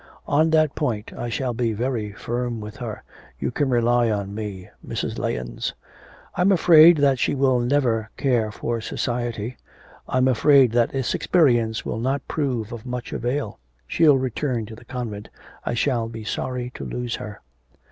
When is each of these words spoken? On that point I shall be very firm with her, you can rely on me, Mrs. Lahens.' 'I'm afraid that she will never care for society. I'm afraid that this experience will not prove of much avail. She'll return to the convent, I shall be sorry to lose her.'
On 0.25 0.49
that 0.49 0.73
point 0.73 1.13
I 1.13 1.29
shall 1.29 1.53
be 1.53 1.73
very 1.73 2.11
firm 2.11 2.59
with 2.59 2.77
her, 2.77 3.03
you 3.37 3.51
can 3.51 3.69
rely 3.69 4.09
on 4.09 4.33
me, 4.33 4.67
Mrs. 4.83 5.19
Lahens.' 5.19 5.75
'I'm 6.35 6.51
afraid 6.51 6.97
that 6.97 7.19
she 7.19 7.35
will 7.35 7.59
never 7.59 8.09
care 8.17 8.49
for 8.51 8.81
society. 8.81 9.57
I'm 10.09 10.27
afraid 10.27 10.71
that 10.71 10.89
this 10.89 11.13
experience 11.13 11.85
will 11.85 11.99
not 11.99 12.27
prove 12.27 12.71
of 12.71 12.83
much 12.83 13.13
avail. 13.13 13.59
She'll 13.87 14.17
return 14.17 14.65
to 14.65 14.75
the 14.75 14.85
convent, 14.85 15.29
I 15.67 15.75
shall 15.75 16.09
be 16.09 16.23
sorry 16.23 16.71
to 16.73 16.83
lose 16.83 17.17
her.' 17.17 17.39